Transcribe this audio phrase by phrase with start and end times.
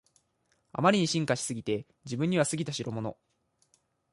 [0.71, 3.19] あまりに進化しすぎて自分には過ぎたしろもの